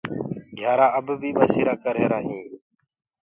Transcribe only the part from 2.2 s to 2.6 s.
هينٚ